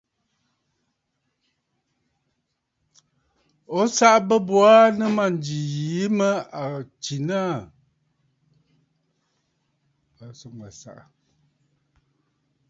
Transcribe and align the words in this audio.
O 3.79 3.81
saꞌa 3.95 4.25
bə̂ 4.27 4.37
bo 4.47 4.55
aa 4.77 4.87
nɨ 4.97 5.05
mânjì 5.15 5.57
yìi 5.73 6.05
mə 6.17 6.29
à 6.61 6.63
tsìnə 7.01 7.37
aà. 7.49 7.59